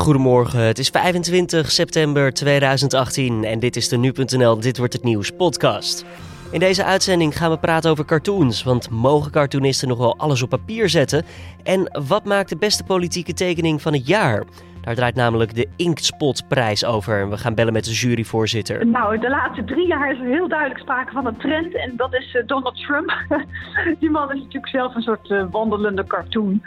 [0.00, 5.30] Goedemorgen, het is 25 september 2018 en dit is de Nu.nl Dit Wordt Het Nieuws
[5.30, 6.04] podcast.
[6.52, 10.48] In deze uitzending gaan we praten over cartoons, want mogen cartoonisten nog wel alles op
[10.48, 11.24] papier zetten?
[11.62, 14.44] En wat maakt de beste politieke tekening van het jaar?
[14.80, 17.30] Daar draait namelijk de Inktspotprijs over.
[17.30, 18.86] We gaan bellen met de juryvoorzitter.
[18.86, 21.76] Nou, de laatste drie jaar is er heel duidelijk sprake van een trend.
[21.76, 23.12] En dat is uh, Donald Trump.
[24.00, 26.62] Die man is natuurlijk zelf een soort uh, wandelende cartoon.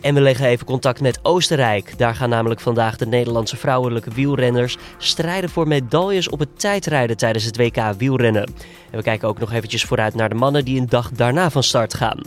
[0.00, 1.98] En we leggen even contact met Oostenrijk.
[1.98, 7.44] Daar gaan namelijk vandaag de Nederlandse vrouwelijke wielrenners strijden voor medailles op het tijdrijden tijdens
[7.44, 8.44] het WK wielrennen.
[8.90, 11.62] En we kijken ook nog eventjes vooruit naar de mannen die een dag daarna van
[11.62, 12.20] start gaan.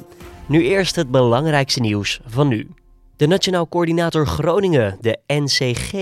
[0.46, 2.70] Nu eerst het belangrijkste nieuws van nu.
[3.20, 5.94] De Nationaal Coördinator Groningen, de NCG,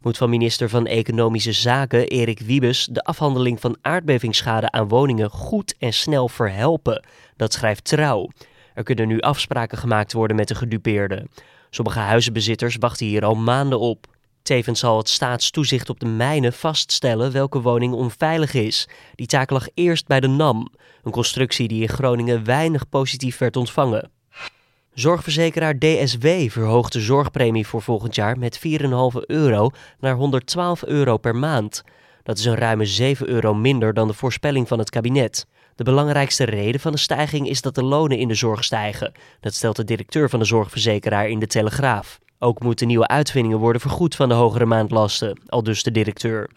[0.00, 5.74] moet van minister van Economische Zaken Erik Wiebes de afhandeling van aardbevingsschade aan woningen goed
[5.78, 7.04] en snel verhelpen.
[7.36, 8.28] Dat schrijft Trouw.
[8.80, 11.30] Er kunnen nu afspraken gemaakt worden met de gedupeerden.
[11.70, 14.06] Sommige huizenbezitters wachten hier al maanden op.
[14.42, 18.88] Tevens zal het staatstoezicht op de mijnen vaststellen welke woning onveilig is.
[19.14, 23.56] Die taak lag eerst bij de NAM, een constructie die in Groningen weinig positief werd
[23.56, 24.10] ontvangen.
[24.94, 28.62] Zorgverzekeraar DSW verhoogt de zorgpremie voor volgend jaar met 4,5
[29.26, 31.82] euro naar 112 euro per maand.
[32.22, 35.46] Dat is een ruime 7 euro minder dan de voorspelling van het kabinet.
[35.80, 39.12] De belangrijkste reden van de stijging is dat de lonen in de zorg stijgen.
[39.40, 42.18] Dat stelt de directeur van de zorgverzekeraar in de Telegraaf.
[42.38, 46.50] Ook moeten nieuwe uitvindingen worden vergoed van de hogere maandlasten, al dus de directeur.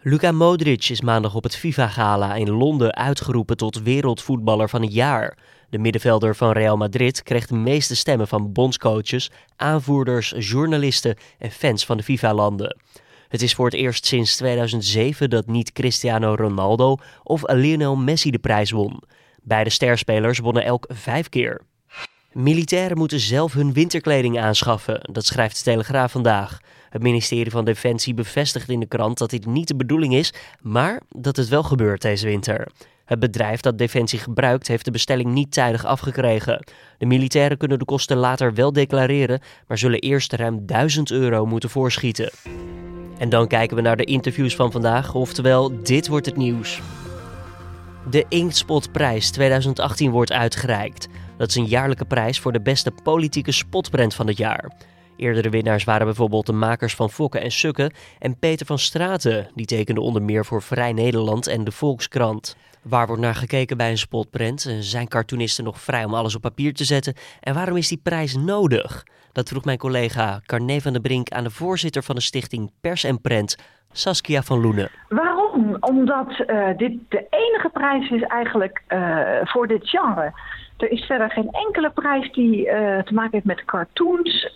[0.00, 5.38] Luka Modric is maandag op het FIFA-gala in Londen uitgeroepen tot wereldvoetballer van het jaar.
[5.68, 11.86] De middenvelder van Real Madrid kreeg de meeste stemmen van bondscoaches, aanvoerders, journalisten en fans
[11.86, 12.76] van de FIFA-landen.
[13.30, 18.38] Het is voor het eerst sinds 2007 dat niet Cristiano Ronaldo of Lionel Messi de
[18.38, 19.02] prijs won.
[19.42, 21.60] Beide sterspelers wonnen elk vijf keer.
[22.32, 26.58] Militairen moeten zelf hun winterkleding aanschaffen, dat schrijft de Telegraaf vandaag.
[26.88, 31.00] Het ministerie van Defensie bevestigt in de krant dat dit niet de bedoeling is, maar
[31.08, 32.68] dat het wel gebeurt deze winter.
[33.04, 36.66] Het bedrijf dat Defensie gebruikt heeft de bestelling niet tijdig afgekregen.
[36.98, 41.70] De militairen kunnen de kosten later wel declareren, maar zullen eerst ruim 1000 euro moeten
[41.70, 42.30] voorschieten.
[43.20, 46.80] En dan kijken we naar de interviews van vandaag, oftewel dit wordt het nieuws.
[48.10, 51.08] De Inkspotprijs 2018 wordt uitgereikt.
[51.36, 54.72] Dat is een jaarlijke prijs voor de beste politieke spotprent van het jaar.
[55.16, 59.66] Eerdere winnaars waren bijvoorbeeld de makers van Fokken en Sukken en Peter van Straten, die
[59.66, 62.56] tekende onder meer voor Vrij Nederland en de Volkskrant.
[62.82, 64.76] Waar wordt naar gekeken bij een spotprent?
[64.80, 67.14] Zijn cartoonisten nog vrij om alles op papier te zetten?
[67.40, 69.04] En waarom is die prijs nodig?
[69.32, 73.04] Dat vroeg mijn collega Carne van der Brink aan de voorzitter van de stichting Pers
[73.04, 73.56] en Prent,
[73.92, 74.90] Saskia van Loenen.
[75.08, 75.76] Waarom?
[75.80, 80.32] Omdat uh, dit de enige prijs is eigenlijk uh, voor dit genre.
[80.76, 84.52] Er is verder geen enkele prijs die uh, te maken heeft met cartoons.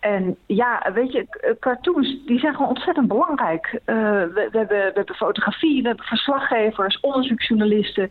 [0.00, 3.72] En ja, weet je, cartoons die zijn gewoon ontzettend belangrijk.
[3.72, 3.96] Uh,
[4.34, 8.10] we, hebben, we hebben fotografie, we hebben verslaggevers, onderzoeksjournalisten.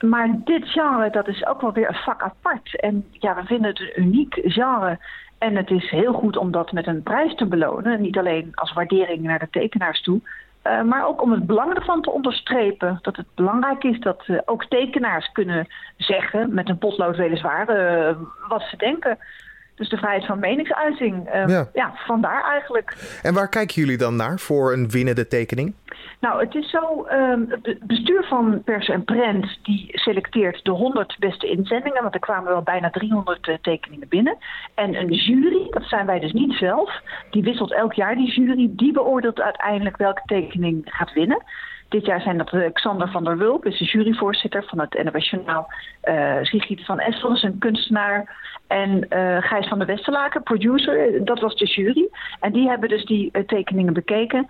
[0.00, 2.80] Maar dit genre, dat is ook wel weer een vak apart.
[2.80, 4.98] En ja, we vinden het een uniek genre.
[5.38, 8.00] En het is heel goed om dat met een prijs te belonen.
[8.00, 10.20] Niet alleen als waardering naar de tekenaars toe.
[10.64, 12.98] Uh, maar ook om het belang ervan te onderstrepen.
[13.02, 17.66] Dat het belangrijk is dat ook tekenaars kunnen zeggen, met een potlood weliswaar,
[18.48, 19.18] wat ze denken.
[19.74, 21.34] Dus de vrijheid van meningsuiting.
[21.34, 21.68] Uh, ja.
[21.72, 21.92] ja.
[22.06, 23.18] vandaar eigenlijk.
[23.22, 25.74] En waar kijken jullie dan naar voor een winnende tekening?
[26.20, 31.16] Nou, het is zo, um, het bestuur van Pers en Prent die selecteert de 100
[31.18, 34.36] beste inzendingen, want er kwamen wel bijna 300 uh, tekeningen binnen.
[34.74, 38.70] En een jury, dat zijn wij dus niet zelf, die wisselt elk jaar die jury,
[38.72, 41.42] die beoordeelt uiteindelijk welke tekening gaat winnen.
[41.88, 45.30] Dit jaar zijn dat uh, Xander van der Wulp, is de juryvoorzitter van het NOS
[45.30, 45.72] Journaal.
[46.04, 48.42] Uh, Sigrid van Essel een kunstenaar.
[48.66, 52.08] En uh, Gijs van der Westerlaken, producer, dat was de jury.
[52.40, 54.46] En die hebben dus die tekeningen bekeken.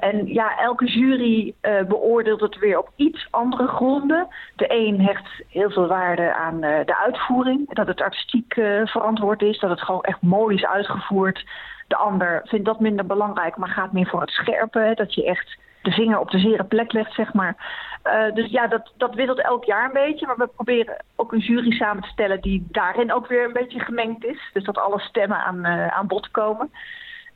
[0.00, 1.54] en ja, elke jury
[1.88, 4.28] beoordeelt het weer op iets andere gronden.
[4.56, 7.74] De een hecht heel veel waarde aan de uitvoering.
[7.74, 8.54] Dat het artistiek
[8.84, 11.44] verantwoord is, dat het gewoon echt mooi is uitgevoerd.
[11.88, 14.92] De ander vindt dat minder belangrijk, maar gaat meer voor het scherpe.
[14.94, 17.56] Dat je echt de vinger op de zere plek legt, zeg maar.
[18.04, 20.26] Uh, dus ja, dat, dat wisselt elk jaar een beetje.
[20.26, 23.80] Maar we proberen ook een jury samen te stellen die daarin ook weer een beetje
[23.80, 24.50] gemengd is.
[24.52, 26.70] Dus dat alle stemmen aan, uh, aan bod komen.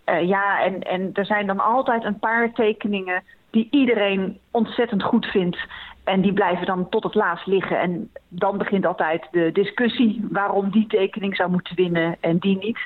[0.06, 5.26] Uh, ja, en, en er zijn dan altijd een paar tekeningen die iedereen ontzettend goed
[5.26, 5.58] vindt.
[6.04, 7.78] En die blijven dan tot het laatst liggen.
[7.78, 12.78] En dan begint altijd de discussie waarom die tekening zou moeten winnen en die niet.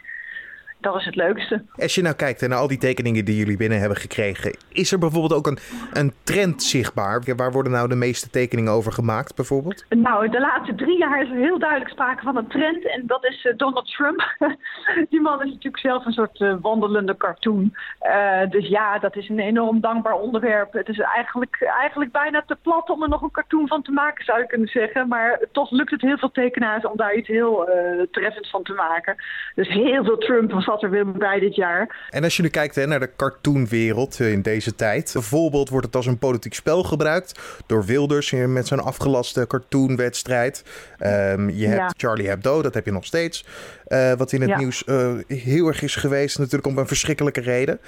[0.80, 1.62] Dat is het leukste.
[1.76, 4.98] Als je nou kijkt naar al die tekeningen die jullie binnen hebben gekregen, is er
[4.98, 5.58] bijvoorbeeld ook een,
[5.92, 7.22] een trend zichtbaar?
[7.36, 9.84] Waar worden nou de meeste tekeningen over gemaakt bijvoorbeeld?
[9.88, 13.24] Nou, de laatste drie jaar is er heel duidelijk sprake van een trend en dat
[13.24, 14.34] is uh, Donald Trump.
[15.10, 17.74] die man is natuurlijk zelf een soort uh, wandelende cartoon.
[18.02, 20.72] Uh, dus ja, dat is een enorm dankbaar onderwerp.
[20.72, 24.24] Het is eigenlijk, eigenlijk bijna te plat om er nog een cartoon van te maken,
[24.24, 25.08] zou je kunnen zeggen.
[25.08, 27.68] Maar toch lukt het heel veel tekenaars om daar iets heel
[28.10, 29.16] treffends van te maken.
[29.54, 32.08] Dus heel veel Trump zat er weer bij dit jaar.
[32.10, 35.10] En als je nu kijkt hè, naar de cartoonwereld in deze tijd.
[35.12, 40.64] Bijvoorbeeld wordt het als een politiek spel gebruikt door Wilders met zo'n afgelaste cartoonwedstrijd.
[41.00, 43.44] Um, je hebt Charlie Hebdo, dat heb je nog steeds.
[43.88, 47.80] Uh, wat in het nieuws uh, heel erg is geweest, natuurlijk om een verschrikkelijke reden.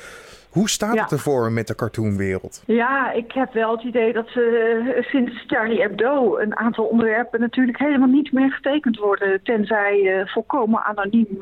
[0.51, 2.63] Hoe staat het ervoor met de cartoonwereld?
[2.67, 7.79] Ja, ik heb wel het idee dat uh, sinds Charlie Hebdo een aantal onderwerpen natuurlijk
[7.79, 9.43] helemaal niet meer getekend worden.
[9.43, 11.39] Tenzij volkomen anoniem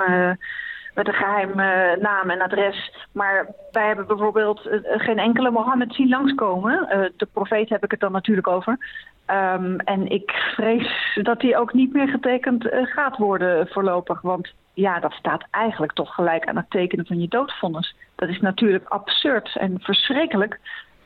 [0.94, 3.06] met een geheime naam en adres.
[3.12, 7.12] Maar wij hebben bijvoorbeeld geen enkele Mohammed zien langskomen.
[7.16, 8.78] de profeet heb ik het dan natuurlijk over.
[9.26, 14.20] Um, en ik vrees dat die ook niet meer getekend gaat worden voorlopig.
[14.20, 17.94] Want ja, dat staat eigenlijk toch gelijk aan het tekenen van je doodvonnis.
[18.14, 20.58] Dat is natuurlijk absurd en verschrikkelijk.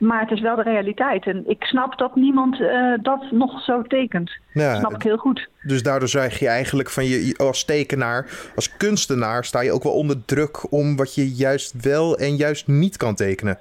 [0.07, 1.27] Maar het is wel de realiteit.
[1.27, 4.31] En ik snap dat niemand uh, dat nog zo tekent.
[4.53, 5.49] Ja, dat snap ik heel goed.
[5.63, 9.93] Dus daardoor zeg je eigenlijk van je als tekenaar, als kunstenaar, sta je ook wel
[9.93, 13.59] onder druk om wat je juist wel en juist niet kan tekenen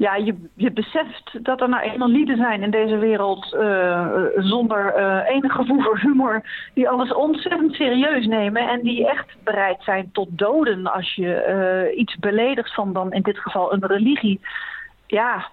[0.00, 4.98] ja, je, je beseft dat er nou eenmaal lieden zijn in deze wereld uh, zonder
[4.98, 6.42] uh, enig gevoel voor humor,
[6.74, 12.16] die alles ontzettend serieus nemen en die echt bereid zijn tot doden als je iets
[12.16, 14.40] beledigt van dan in dit geval een religie.
[15.10, 15.50] Ja,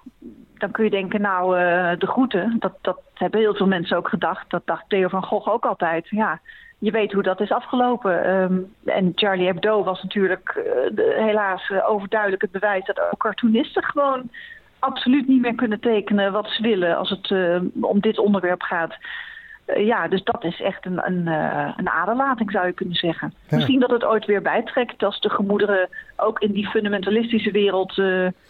[0.58, 1.56] dan kun je denken, nou,
[1.98, 4.50] de groeten, dat, dat hebben heel veel mensen ook gedacht.
[4.50, 6.08] Dat dacht Theo van Gogh ook altijd.
[6.10, 6.40] Ja,
[6.80, 8.30] je weet hoe dat is afgelopen.
[8.36, 10.64] Um, en Charlie Hebdo was natuurlijk uh,
[10.96, 14.30] de, helaas uh, overduidelijk het bewijs dat ook cartoonisten gewoon
[14.80, 17.32] absoluut niet meer kunnen tekenen wat ze willen als het
[17.82, 18.96] om dit onderwerp gaat.
[19.76, 21.28] Ja, dus dat is echt een, een,
[21.78, 23.34] een aderlating zou je kunnen zeggen.
[23.50, 28.02] Misschien dat het ooit weer bijtrekt als de gemoederen ook in die fundamentalistische wereld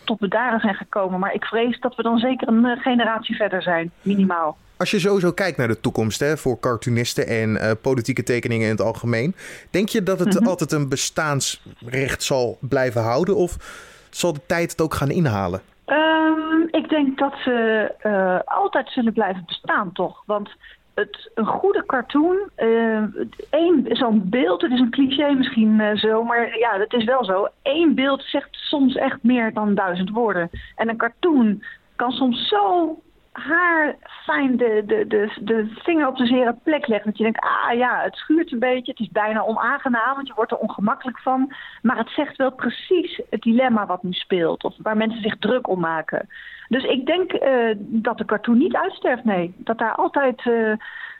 [0.03, 1.19] tot bedaren zijn gekomen.
[1.19, 4.57] Maar ik vrees dat we dan zeker een generatie verder zijn, minimaal.
[4.77, 8.71] Als je sowieso kijkt naar de toekomst hè, voor cartoonisten en uh, politieke tekeningen in
[8.71, 9.35] het algemeen,
[9.71, 10.47] denk je dat het mm -hmm.
[10.47, 13.57] altijd een bestaansrecht zal blijven houden of
[14.09, 15.61] zal de tijd het ook gaan inhalen?
[15.85, 20.23] Um, ik denk dat ze altijd zullen blijven bestaan, toch?
[20.25, 20.49] Want
[20.99, 23.03] het, een goede cartoon, uh,
[23.49, 27.25] één, zo'n beeld, het is een cliché misschien uh, zo, maar ja, dat is wel
[27.25, 27.47] zo.
[27.63, 30.49] Eén beeld zegt soms echt meer dan duizend woorden.
[30.75, 31.63] En een cartoon
[31.95, 32.99] kan soms zo
[33.37, 33.95] haar
[34.25, 37.05] fijn de, de, de, de vinger op de zere plek legt.
[37.05, 38.91] Dat je denkt, ah ja, het schuurt een beetje.
[38.91, 41.53] Het is bijna onaangenaam, want je wordt er ongemakkelijk van.
[41.81, 44.63] Maar het zegt wel precies het dilemma wat nu speelt.
[44.63, 46.29] Of waar mensen zich druk om maken.
[46.67, 49.53] Dus ik denk uh, dat de cartoon niet uitsterft, nee.
[49.57, 50.73] Dat daar altijd uh,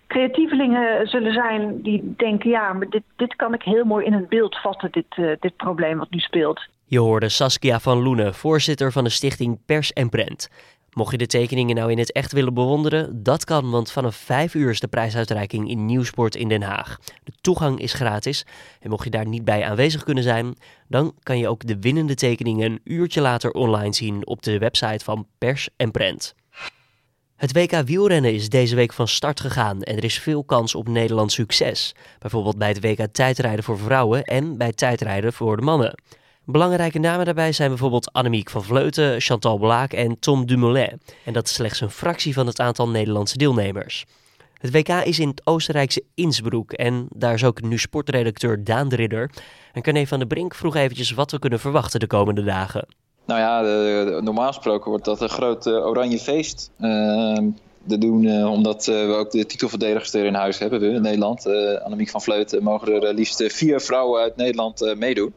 [0.07, 2.49] creatievelingen zullen zijn die denken...
[2.49, 5.55] ja, maar dit, dit kan ik heel mooi in een beeld vatten, dit, uh, dit
[5.55, 6.67] probleem wat nu speelt.
[6.85, 10.49] Je hoorde Saskia van Loenen, voorzitter van de stichting Pers en Prent.
[10.93, 14.53] Mocht je de tekeningen nou in het echt willen bewonderen, dat kan, want vanaf 5
[14.53, 16.97] uur is de prijsuitreiking in Nieuwsport in Den Haag.
[17.23, 18.45] De toegang is gratis
[18.79, 20.55] en mocht je daar niet bij aanwezig kunnen zijn,
[20.87, 25.03] dan kan je ook de winnende tekeningen een uurtje later online zien op de website
[25.03, 26.35] van Pers en Prent.
[27.37, 30.87] Het WK wielrennen is deze week van start gegaan en er is veel kans op
[30.87, 31.95] Nederlands succes.
[32.19, 35.95] Bijvoorbeeld bij het WK tijdrijden voor vrouwen en bij tijdrijden voor de mannen.
[36.49, 41.01] Belangrijke namen daarbij zijn bijvoorbeeld Annemiek van Vleuten, Chantal Blaak en Tom Dumoulin.
[41.25, 44.05] En dat is slechts een fractie van het aantal Nederlandse deelnemers.
[44.53, 48.95] Het WK is in het Oostenrijkse Innsbruck en daar is ook nu sportredacteur Daan de
[48.95, 49.31] Ridder.
[49.73, 52.87] En Carne van der Brink vroeg eventjes wat we kunnen verwachten de komende dagen.
[53.25, 53.61] Nou ja,
[54.19, 56.71] normaal gesproken wordt dat een groot uh, oranje feest.
[57.83, 61.47] Dat doen uh, omdat we ook de titelverdedigers er in huis hebben in Nederland.
[61.83, 65.33] Annemiek van Vleuten mogen er liefst vier vrouwen uit Nederland meedoen.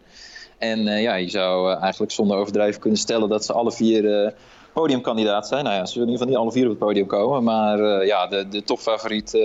[0.60, 4.04] En uh, ja, je zou uh, eigenlijk zonder overdrijven kunnen stellen dat ze alle vier
[4.04, 4.30] uh,
[4.72, 5.64] podiumkandidaat zijn.
[5.64, 7.44] Nou ja, ze zullen in ieder geval niet alle vier op het podium komen.
[7.44, 9.38] Maar ja, de, de topfavoriet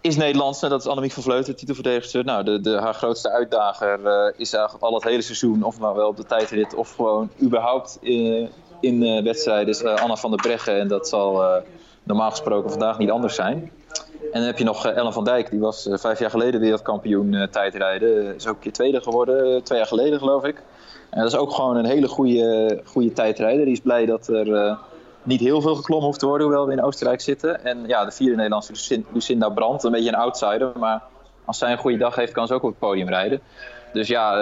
[0.00, 0.60] is Nederlands.
[0.60, 2.24] Dat is Annemiek van Vleuten, titelverdedigster.
[2.24, 3.98] Nou, de, de, haar grootste uitdager
[4.36, 5.62] is eigenlijk al het hele seizoen.
[5.62, 8.48] Of maar wel op de tijdrit of gewoon überhaupt in,
[8.80, 9.68] in wedstrijden.
[9.68, 10.80] Is Anna van der Breggen.
[10.80, 11.62] En dat zal
[12.02, 13.72] normaal gesproken vandaag niet anders zijn.
[14.36, 16.60] En dan heb je nog eh, Ellen van Dijk, die was eh, vijf jaar geleden
[16.60, 18.34] wereldkampioen uh, tijdrijden.
[18.34, 20.62] Is ook een keer tweede geworden, twee jaar geleden geloof ik.
[21.10, 23.64] En dat is ook gewoon een hele goede, goede tijdrijder.
[23.64, 24.78] Die is blij dat er
[25.22, 27.64] niet heel veel geklommen hoeft te worden, hoewel we in Oostenrijk zitten.
[27.64, 30.72] En ja, de vierde Nederlandse Lucinda Brandt, een beetje een outsider.
[30.78, 31.02] Maar
[31.44, 33.40] als zij een goede dag heeft, kan ze ook op het podium rijden.
[33.92, 34.32] Dus ja,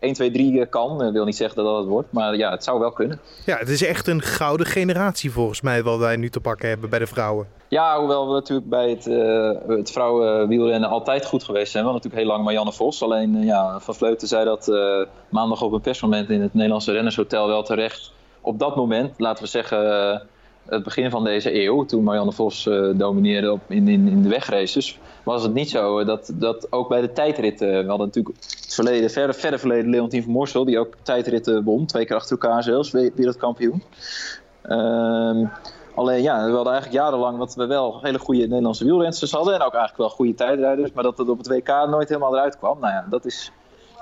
[0.00, 1.04] 1, 2, 3 kan.
[1.04, 3.20] Ik wil niet zeggen dat dat het wordt, maar ja, het zou wel kunnen.
[3.46, 6.90] Ja, het is echt een gouden generatie volgens mij wat wij nu te pakken hebben
[6.90, 7.46] bij de vrouwen.
[7.68, 11.84] Ja, hoewel we natuurlijk bij het, uh, het vrouwenwielrennen altijd goed geweest zijn.
[11.84, 13.02] Wel natuurlijk heel lang Marianne Vos.
[13.02, 16.92] Alleen uh, ja, Van Vleuten zei dat uh, maandag op een persmoment in het Nederlandse
[16.92, 18.12] Rennershotel wel terecht.
[18.40, 20.22] Op dat moment, laten we zeggen
[20.66, 22.64] het begin van deze eeuw, toen Marianne Vos
[22.96, 27.00] domineerde op, in, in, in de wegraces, was het niet zo dat, dat ook bij
[27.00, 30.94] de tijdritten, we hadden natuurlijk het verleden, verder, verder verleden Leontien van Morsel, die ook
[31.02, 33.82] tijdritten won, twee keer achter elkaar zelfs, wereldkampioen.
[34.62, 35.46] Ehm
[35.94, 39.54] Alleen ja, we hadden eigenlijk jarenlang dat we wel hele goede Nederlandse wielrensters hadden.
[39.54, 40.92] En ook eigenlijk wel goede tijdrijders.
[40.92, 42.80] Maar dat het op het WK nooit helemaal eruit kwam.
[42.80, 43.52] Nou ja, dat is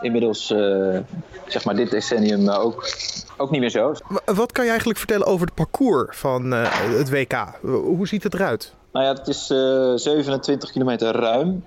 [0.00, 0.98] inmiddels, uh,
[1.46, 2.88] zeg maar, dit decennium ook,
[3.36, 3.94] ook niet meer zo.
[4.24, 7.58] Wat kan je eigenlijk vertellen over het parcours van uh, het WK?
[7.62, 8.76] Hoe ziet het eruit?
[8.92, 11.64] Nou ja, het is uh, 27 kilometer ruim.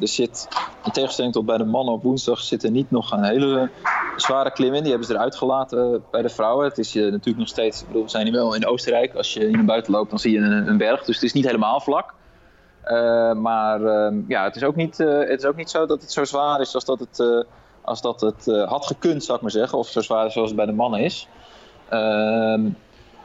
[0.00, 0.48] er zit,
[0.84, 3.70] in tegenstelling tot bij de mannen op woensdag, zit er niet nog een hele
[4.16, 4.80] zware klim in.
[4.80, 6.64] Die hebben ze eruit gelaten bij de vrouwen.
[6.64, 9.14] Het is natuurlijk nog steeds, bedoel, we zijn hier wel in Oostenrijk.
[9.14, 11.04] Als je in buiten loopt, dan zie je een, een berg.
[11.04, 12.14] Dus het is niet helemaal vlak.
[12.86, 16.00] Uh, maar uh, ja, het is, ook niet, uh, het is ook niet zo dat
[16.00, 17.46] het zo zwaar is als dat het,
[17.80, 19.78] als dat het had gekund, zou ik maar zeggen.
[19.78, 21.28] Of zo zwaar zoals het bij de mannen is.
[21.88, 22.68] Ehm,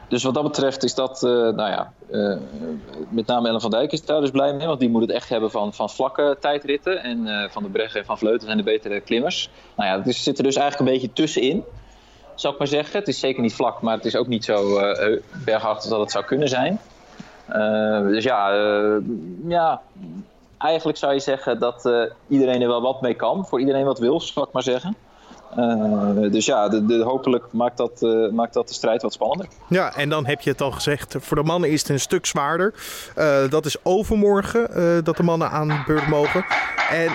[0.08, 1.92] dus wat dat betreft is dat, nou ja,
[3.08, 4.66] met name Ellen van Dijk is daar dus blij mee.
[4.66, 7.02] Want die moet het echt hebben van, van vlakke tijdritten.
[7.02, 9.50] En Van de Breggen en Van Vleuten zijn de betere klimmers.
[9.76, 11.64] Nou ja, is, zit er dus eigenlijk een beetje tussenin.
[12.34, 12.98] Zou ik maar zeggen.
[12.98, 14.80] Het is zeker niet vlak, maar het is ook niet zo
[15.44, 16.80] bergachtig dat het zou kunnen zijn.
[17.56, 18.96] Uh, dus ja, uh,
[19.46, 19.80] ja,
[20.58, 23.46] eigenlijk zou je zeggen dat uh, iedereen er wel wat mee kan.
[23.46, 24.96] Voor iedereen wat wil, zal ik maar zeggen.
[26.30, 28.00] dus ja, de, hopelijk maakt dat,
[28.32, 29.48] maakt dat de strijd wat spannender.
[29.68, 32.26] Ja, en dan heb je het al gezegd, voor de mannen is het een stuk
[32.26, 32.74] zwaarder.
[33.50, 36.44] dat is overmorgen dat de mannen aan de beurt mogen.
[36.90, 37.12] En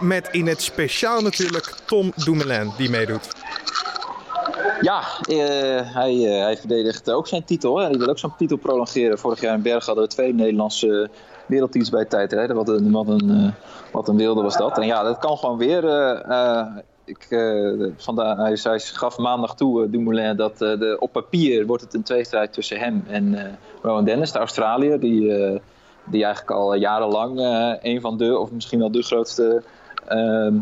[0.00, 3.28] met in het speciaal natuurlijk Tom Dumoulin die meedoet.
[4.84, 7.76] Ja, uh, hij, uh, hij verdedigt ook zijn titel.
[7.76, 7.84] Hè.
[7.84, 9.18] Hij wil ook zijn titel prolongeren.
[9.18, 11.10] Vorig jaar in Bergen hadden we twee Nederlandse
[11.46, 12.56] wereldtitels bij tijdrijden.
[12.56, 13.52] Wat een, wat, een, uh,
[13.92, 14.78] wat een wilde was dat.
[14.78, 15.84] En ja, dat kan gewoon weer.
[17.04, 17.26] ik,
[17.96, 22.52] vandaar, hij, hij, gaf maandag toe, Dumoulin, dat de, op papier wordt het een tweestrijd
[22.52, 25.00] tussen hem en Rowan Dennis, de Australiër.
[25.00, 25.20] Die,
[26.04, 27.38] die eigenlijk al jarenlang
[27.82, 29.62] een van de, of misschien wel de grootste
[30.06, 30.54] ehm,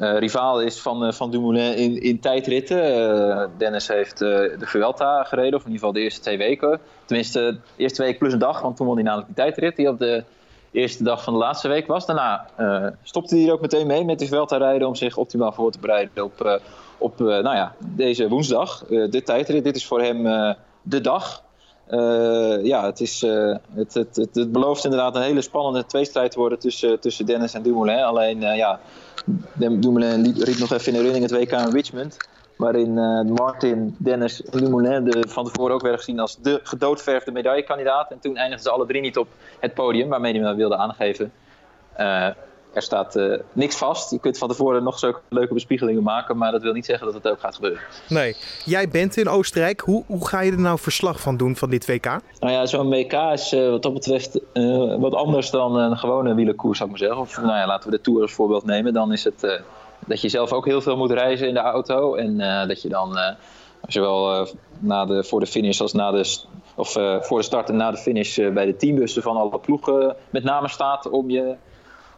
[0.00, 2.98] uh, rivaal is van, uh, van Dumoulin in, in tijdritten.
[2.98, 6.80] Uh, Dennis heeft de Vuelta gereden, of in ieder geval de eerste twee weken.
[7.04, 7.40] Tenminste,
[7.76, 9.98] de eerste week plus een dag, want toen won hij namelijk die tijdrit die op
[9.98, 10.24] de
[10.70, 12.06] eerste dag van de laatste week was.
[12.06, 12.46] Daarna
[13.02, 15.78] stopte hij er ook meteen mee met de Vuelta rijden om zich optimaal voor te
[15.78, 16.60] bereiden op,
[16.98, 18.84] op nou ja, deze woensdag.
[18.86, 20.22] de tijdrit, dit is voor hem
[20.82, 21.42] de dag.
[22.62, 23.20] Ja, het, is,
[23.74, 27.62] het, het, het, belooft inderdaad een hele spannende tweestrijd te worden tussen, tussen Dennis en
[27.62, 28.02] Dumoulin.
[28.02, 28.80] Alleen, ja,
[29.54, 32.18] Dumoulin riep nog even in herinnering het WK in Richmond.
[32.56, 32.94] Waarin
[33.32, 38.10] Martin, Dennis en Dumoulin de, van tevoren ook werden gezien als de gedoodverfde medaillekandidaat.
[38.10, 39.28] En toen eindigden ze alle drie niet op
[39.60, 41.32] het podium, waarmee hij wilde aangeven
[42.74, 44.10] er staat uh, niks vast.
[44.10, 47.14] Je kunt van tevoren nog zulke leuke bespiegelingen maken, maar dat wil niet zeggen dat
[47.14, 47.80] het ook gaat gebeuren.
[48.08, 48.36] Nee.
[48.64, 49.80] Jij bent in Oostenrijk.
[49.80, 52.04] Hoe, hoe ga je er nou verslag van doen van dit WK?
[52.40, 56.34] Nou ja, zo'n WK is uh, wat dat betreft uh, wat anders dan een gewone
[56.34, 57.26] wielerkoers, zou ik maar zeggen.
[57.26, 58.92] Of nou ja, laten we de Tour als voorbeeld nemen.
[58.92, 59.62] Dan is het
[60.06, 62.14] dat je zelf ook heel veel moet reizen in de auto.
[62.14, 62.38] En
[62.68, 63.18] dat je dan
[63.86, 66.38] zowel na de, voor de finish als na de,
[66.74, 70.44] of, voor de start en na de finish bij de teambussen van alle ploegen met
[70.44, 71.54] name staat om je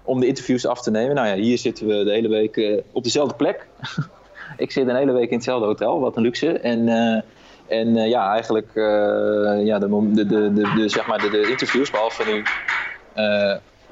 [0.07, 1.15] om de interviews af te nemen.
[1.15, 3.67] Nou ja, hier zitten we de hele week uh, op dezelfde plek.
[4.57, 6.59] ik zit een hele week in hetzelfde hotel, wat een luxe.
[6.59, 7.21] En, uh,
[7.67, 8.71] en uh, ja, eigenlijk
[9.65, 12.43] ja, de, de, de, zeg maar de, interviews, behalve nu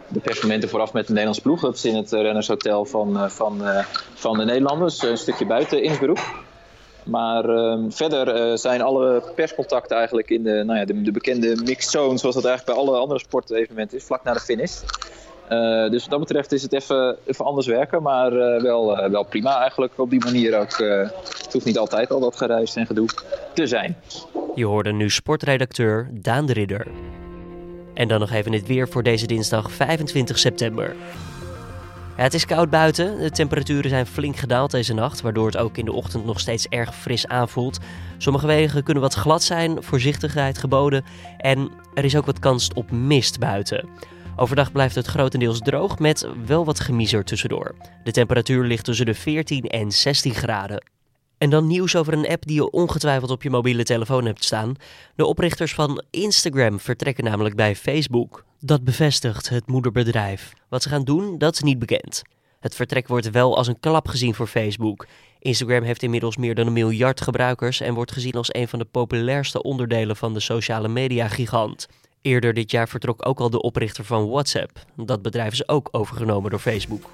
[0.08, 1.60] de persmomenten vooraf met de Nederlandse ploeg.
[1.60, 3.62] Dat is in het rennershotel van, van,
[4.14, 6.18] van de Nederlanders, een stukje buiten Innsbruck.
[7.04, 11.90] Maar uh, verder zijn alle perscontacten eigenlijk in de, nou ja, de, de, bekende mixed
[11.90, 14.80] zone, zoals dat eigenlijk bij alle andere sportevenementen is, vlak na de finish.
[15.50, 19.10] Uh, dus wat dat betreft is het even, even anders werken, maar uh, wel, uh,
[19.10, 20.76] wel prima eigenlijk op die manier ook.
[21.52, 23.08] hoeft niet altijd al dat gereisd en gedoe
[23.54, 23.96] te zijn.
[24.54, 26.86] Je hoorde nu sportredacteur Daan de Ridder.
[27.94, 30.94] En dan nog even het weer voor deze dinsdag 25 september.
[32.14, 33.18] Het is koud buiten.
[33.18, 36.68] De temperaturen zijn flink gedaald deze nacht, waardoor het ook in de ochtend nog steeds
[36.68, 37.78] erg fris aanvoelt.
[38.18, 41.04] Sommige wegen kunnen wat glad zijn, voorzichtigheid geboden
[41.36, 43.88] en er is ook wat kans op mist buiten.
[44.36, 47.74] Overdag blijft het grotendeels droog met wel wat gemiezer tussendoor.
[48.04, 50.84] De temperatuur ligt tussen de 14 en 16 graden.
[51.38, 54.74] En dan nieuws over een app die je ongetwijfeld op je mobiele telefoon hebt staan.
[55.14, 58.44] De oprichters van Instagram vertrekken namelijk bij Facebook.
[58.60, 60.52] Dat bevestigt het moederbedrijf.
[60.68, 62.22] Wat ze gaan doen, dat is niet bekend.
[62.60, 65.06] Het vertrek wordt wel als een klap gezien voor Facebook.
[65.38, 68.84] Instagram heeft inmiddels meer dan een miljard gebruikers en wordt gezien als een van de
[68.84, 71.86] populairste onderdelen van de sociale media gigant.
[72.24, 74.84] Eerder dit jaar vertrok ook al de oprichter van WhatsApp.
[74.96, 77.10] Dat bedrijf is ook overgenomen door Facebook.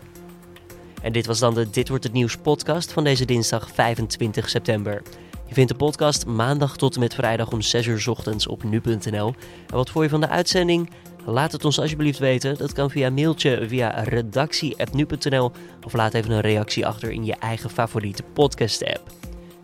[1.02, 5.02] En dit was dan de Dit wordt het nieuws podcast van deze dinsdag 25 september.
[5.46, 9.34] Je vindt de podcast maandag tot en met vrijdag om 6 uur ochtends op nu.nl.
[9.66, 10.90] En wat voor je van de uitzending?
[11.24, 12.58] Laat het ons alsjeblieft weten.
[12.58, 15.52] Dat kan via mailtje via redactie.nu.nl
[15.84, 19.10] of laat even een reactie achter in je eigen favoriete podcast app.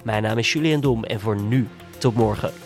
[0.04, 2.65] Mijn naam is Julian Dom en voor nu tot morgen.